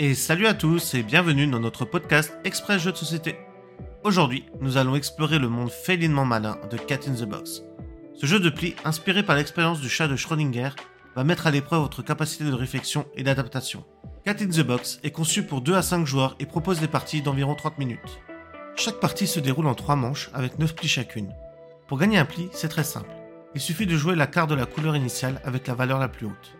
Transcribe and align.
Et 0.00 0.16
salut 0.16 0.48
à 0.48 0.54
tous 0.54 0.94
et 0.94 1.04
bienvenue 1.04 1.46
dans 1.46 1.60
notre 1.60 1.84
podcast 1.84 2.36
Express 2.42 2.82
Jeux 2.82 2.90
de 2.90 2.96
Société. 2.96 3.36
Aujourd'hui, 4.02 4.44
nous 4.60 4.76
allons 4.76 4.96
explorer 4.96 5.38
le 5.38 5.48
monde 5.48 5.70
félinement 5.70 6.24
malin 6.24 6.58
de 6.68 6.76
Cat 6.76 7.06
in 7.06 7.14
the 7.14 7.28
Box. 7.28 7.62
Ce 8.16 8.26
jeu 8.26 8.40
de 8.40 8.50
pli, 8.50 8.74
inspiré 8.84 9.22
par 9.22 9.36
l'expérience 9.36 9.80
du 9.80 9.88
chat 9.88 10.08
de 10.08 10.16
Schrödinger, 10.16 10.70
va 11.14 11.22
mettre 11.22 11.46
à 11.46 11.52
l'épreuve 11.52 11.82
votre 11.82 12.02
capacité 12.02 12.42
de 12.42 12.52
réflexion 12.52 13.06
et 13.14 13.22
d'adaptation. 13.22 13.84
Cat 14.24 14.34
in 14.40 14.48
the 14.48 14.66
Box 14.66 14.98
est 15.04 15.12
conçu 15.12 15.44
pour 15.44 15.60
2 15.60 15.74
à 15.74 15.82
5 15.82 16.04
joueurs 16.04 16.34
et 16.40 16.46
propose 16.46 16.80
des 16.80 16.88
parties 16.88 17.22
d'environ 17.22 17.54
30 17.54 17.78
minutes. 17.78 18.20
Chaque 18.74 18.98
partie 18.98 19.28
se 19.28 19.38
déroule 19.38 19.68
en 19.68 19.76
3 19.76 19.94
manches 19.94 20.28
avec 20.34 20.58
9 20.58 20.74
plis 20.74 20.88
chacune. 20.88 21.32
Pour 21.86 21.98
gagner 21.98 22.18
un 22.18 22.24
pli, 22.24 22.48
c'est 22.50 22.66
très 22.66 22.82
simple. 22.82 23.14
Il 23.54 23.60
suffit 23.60 23.86
de 23.86 23.96
jouer 23.96 24.16
la 24.16 24.26
carte 24.26 24.50
de 24.50 24.56
la 24.56 24.66
couleur 24.66 24.96
initiale 24.96 25.40
avec 25.44 25.68
la 25.68 25.74
valeur 25.74 26.00
la 26.00 26.08
plus 26.08 26.26
haute. 26.26 26.56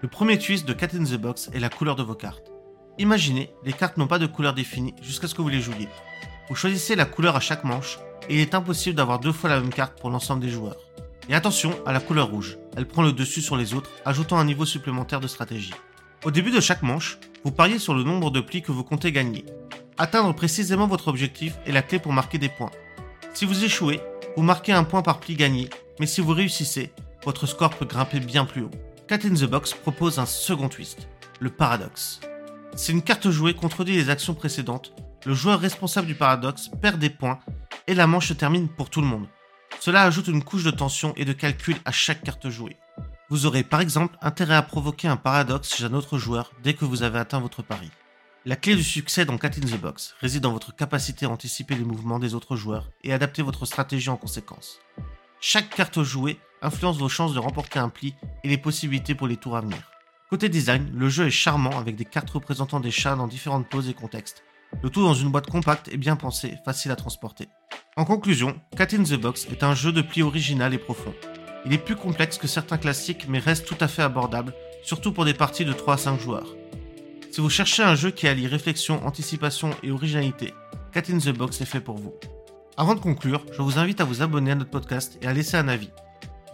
Le 0.00 0.08
premier 0.08 0.38
twist 0.38 0.66
de 0.66 0.72
Cat 0.72 0.94
in 0.94 1.04
the 1.04 1.20
Box 1.20 1.50
est 1.52 1.60
la 1.60 1.68
couleur 1.68 1.94
de 1.94 2.02
vos 2.02 2.14
cartes. 2.14 2.50
Imaginez, 2.98 3.50
les 3.64 3.72
cartes 3.72 3.96
n'ont 3.96 4.08
pas 4.08 4.18
de 4.18 4.26
couleur 4.26 4.54
définie 4.54 4.94
jusqu'à 5.02 5.28
ce 5.28 5.34
que 5.34 5.42
vous 5.42 5.48
les 5.48 5.60
jouiez. 5.60 5.88
Vous 6.48 6.56
choisissez 6.56 6.96
la 6.96 7.04
couleur 7.04 7.36
à 7.36 7.40
chaque 7.40 7.62
manche 7.62 7.98
et 8.28 8.34
il 8.34 8.40
est 8.40 8.54
impossible 8.54 8.96
d'avoir 8.96 9.20
deux 9.20 9.32
fois 9.32 9.50
la 9.50 9.60
même 9.60 9.72
carte 9.72 10.00
pour 10.00 10.10
l'ensemble 10.10 10.42
des 10.42 10.48
joueurs. 10.48 10.76
Et 11.28 11.34
attention 11.34 11.72
à 11.86 11.92
la 11.92 12.00
couleur 12.00 12.30
rouge, 12.30 12.58
elle 12.76 12.86
prend 12.86 13.02
le 13.02 13.12
dessus 13.12 13.40
sur 13.40 13.56
les 13.56 13.74
autres, 13.74 13.90
ajoutant 14.04 14.38
un 14.38 14.44
niveau 14.44 14.64
supplémentaire 14.66 15.20
de 15.20 15.28
stratégie. 15.28 15.74
Au 16.24 16.32
début 16.32 16.50
de 16.50 16.60
chaque 16.60 16.82
manche, 16.82 17.18
vous 17.44 17.52
pariez 17.52 17.78
sur 17.78 17.94
le 17.94 18.02
nombre 18.02 18.30
de 18.30 18.40
plis 18.40 18.62
que 18.62 18.72
vous 18.72 18.82
comptez 18.82 19.12
gagner. 19.12 19.44
Atteindre 19.96 20.34
précisément 20.34 20.88
votre 20.88 21.08
objectif 21.08 21.54
est 21.66 21.72
la 21.72 21.82
clé 21.82 22.00
pour 22.00 22.12
marquer 22.12 22.38
des 22.38 22.48
points. 22.48 22.70
Si 23.34 23.44
vous 23.44 23.64
échouez, 23.64 24.00
vous 24.36 24.42
marquez 24.42 24.72
un 24.72 24.84
point 24.84 25.02
par 25.02 25.20
pli 25.20 25.36
gagné, 25.36 25.70
mais 26.00 26.06
si 26.06 26.20
vous 26.20 26.32
réussissez, 26.32 26.92
votre 27.24 27.46
score 27.46 27.70
peut 27.70 27.84
grimper 27.84 28.18
bien 28.18 28.44
plus 28.44 28.62
haut. 28.62 28.70
Cat 29.06 29.20
in 29.24 29.34
the 29.34 29.44
Box 29.44 29.74
propose 29.74 30.18
un 30.18 30.26
second 30.26 30.68
twist, 30.68 31.08
le 31.40 31.50
paradoxe. 31.50 32.20
Si 32.76 32.92
une 32.92 33.02
carte 33.02 33.30
jouée 33.30 33.54
contredit 33.54 33.92
les 33.92 34.10
actions 34.10 34.34
précédentes, 34.34 34.92
le 35.26 35.34
joueur 35.34 35.60
responsable 35.60 36.06
du 36.06 36.14
paradoxe 36.14 36.70
perd 36.80 36.98
des 36.98 37.10
points 37.10 37.40
et 37.86 37.94
la 37.94 38.06
manche 38.06 38.28
se 38.28 38.34
termine 38.34 38.68
pour 38.68 38.90
tout 38.90 39.00
le 39.00 39.06
monde. 39.06 39.26
Cela 39.80 40.02
ajoute 40.02 40.28
une 40.28 40.44
couche 40.44 40.64
de 40.64 40.70
tension 40.70 41.12
et 41.16 41.24
de 41.24 41.32
calcul 41.32 41.76
à 41.84 41.92
chaque 41.92 42.22
carte 42.22 42.48
jouée. 42.48 42.76
Vous 43.30 43.46
aurez 43.46 43.62
par 43.62 43.80
exemple 43.80 44.16
intérêt 44.22 44.54
à 44.54 44.62
provoquer 44.62 45.08
un 45.08 45.16
paradoxe 45.16 45.76
chez 45.76 45.84
un 45.84 45.94
autre 45.94 46.18
joueur 46.18 46.52
dès 46.62 46.74
que 46.74 46.84
vous 46.84 47.02
avez 47.02 47.18
atteint 47.18 47.40
votre 47.40 47.62
pari. 47.62 47.90
La 48.46 48.56
clé 48.56 48.74
du 48.74 48.84
succès 48.84 49.24
dans 49.24 49.36
Cat 49.36 49.50
in 49.58 49.66
the 49.66 49.80
Box 49.80 50.14
réside 50.20 50.42
dans 50.42 50.52
votre 50.52 50.74
capacité 50.74 51.26
à 51.26 51.30
anticiper 51.30 51.74
les 51.74 51.84
mouvements 51.84 52.18
des 52.18 52.34
autres 52.34 52.56
joueurs 52.56 52.90
et 53.04 53.12
adapter 53.12 53.42
votre 53.42 53.66
stratégie 53.66 54.08
en 54.08 54.16
conséquence. 54.16 54.78
Chaque 55.40 55.70
carte 55.70 56.02
jouée 56.02 56.38
influence 56.62 56.98
vos 56.98 57.08
chances 57.08 57.34
de 57.34 57.38
remporter 57.38 57.78
un 57.78 57.88
pli 57.88 58.14
et 58.44 58.48
les 58.48 58.58
possibilités 58.58 59.14
pour 59.14 59.26
les 59.26 59.36
tours 59.36 59.56
à 59.56 59.60
venir. 59.60 59.82
Côté 60.30 60.50
design, 60.50 60.90
le 60.94 61.08
jeu 61.08 61.26
est 61.26 61.30
charmant 61.30 61.78
avec 61.78 61.96
des 61.96 62.04
cartes 62.04 62.28
représentant 62.28 62.80
des 62.80 62.90
chats 62.90 63.16
dans 63.16 63.26
différentes 63.26 63.66
poses 63.66 63.88
et 63.88 63.94
contextes. 63.94 64.44
Le 64.82 64.90
tout 64.90 65.02
dans 65.02 65.14
une 65.14 65.30
boîte 65.30 65.48
compacte 65.48 65.88
et 65.88 65.96
bien 65.96 66.16
pensée, 66.16 66.58
facile 66.66 66.90
à 66.90 66.96
transporter. 66.96 67.48
En 67.96 68.04
conclusion, 68.04 68.60
Cat 68.76 68.88
in 68.92 69.04
the 69.04 69.14
Box 69.14 69.46
est 69.50 69.62
un 69.62 69.74
jeu 69.74 69.90
de 69.90 70.02
pli 70.02 70.20
original 70.20 70.74
et 70.74 70.78
profond. 70.78 71.14
Il 71.64 71.72
est 71.72 71.78
plus 71.78 71.96
complexe 71.96 72.36
que 72.36 72.46
certains 72.46 72.76
classiques 72.76 73.24
mais 73.26 73.38
reste 73.38 73.66
tout 73.66 73.78
à 73.80 73.88
fait 73.88 74.02
abordable, 74.02 74.52
surtout 74.82 75.12
pour 75.12 75.24
des 75.24 75.32
parties 75.32 75.64
de 75.64 75.72
3 75.72 75.94
à 75.94 75.96
5 75.96 76.20
joueurs. 76.20 76.54
Si 77.30 77.40
vous 77.40 77.48
cherchez 77.48 77.82
un 77.82 77.94
jeu 77.94 78.10
qui 78.10 78.28
allie 78.28 78.46
réflexion, 78.46 79.06
anticipation 79.06 79.70
et 79.82 79.90
originalité, 79.90 80.52
Cat 80.92 81.04
in 81.10 81.18
the 81.18 81.30
Box 81.30 81.62
est 81.62 81.64
fait 81.64 81.80
pour 81.80 81.96
vous. 81.96 82.12
Avant 82.76 82.94
de 82.94 83.00
conclure, 83.00 83.46
je 83.52 83.62
vous 83.62 83.78
invite 83.78 84.02
à 84.02 84.04
vous 84.04 84.20
abonner 84.20 84.50
à 84.50 84.56
notre 84.56 84.70
podcast 84.70 85.18
et 85.22 85.26
à 85.26 85.32
laisser 85.32 85.56
un 85.56 85.68
avis. 85.68 85.90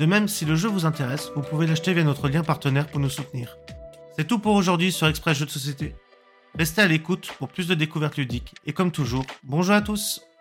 De 0.00 0.06
même, 0.06 0.26
si 0.26 0.44
le 0.44 0.56
jeu 0.56 0.68
vous 0.68 0.86
intéresse, 0.86 1.30
vous 1.36 1.42
pouvez 1.42 1.66
l'acheter 1.66 1.94
via 1.94 2.02
notre 2.02 2.28
lien 2.28 2.42
partenaire 2.42 2.88
pour 2.88 2.98
nous 2.98 3.08
soutenir. 3.08 3.56
C'est 4.16 4.26
tout 4.26 4.38
pour 4.40 4.54
aujourd'hui 4.54 4.90
sur 4.90 5.06
Express 5.06 5.38
Jeux 5.38 5.46
de 5.46 5.50
Société. 5.50 5.94
Restez 6.58 6.82
à 6.82 6.88
l'écoute 6.88 7.30
pour 7.38 7.48
plus 7.48 7.68
de 7.68 7.74
découvertes 7.74 8.16
ludiques 8.16 8.54
et 8.66 8.72
comme 8.72 8.90
toujours, 8.90 9.24
bonjour 9.44 9.74
à 9.74 9.82
tous 9.82 10.24